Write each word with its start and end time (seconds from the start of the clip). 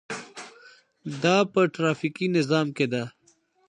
دا 1.23 1.37
په 1.53 1.61
ټرافیکي 1.75 2.27
نظام 2.37 2.67
کې 2.77 2.85
ده. 2.93 3.03